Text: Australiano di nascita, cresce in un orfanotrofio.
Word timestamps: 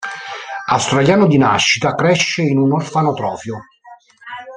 Australiano 0.67 1.27
di 1.27 1.37
nascita, 1.37 1.93
cresce 1.93 2.41
in 2.41 2.57
un 2.57 2.71
orfanotrofio. 2.73 3.59